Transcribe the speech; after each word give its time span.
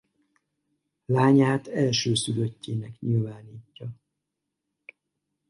Lányát 1.05 1.67
elsőszülöttjének 1.67 2.97
nyilvánítja. 2.99 3.93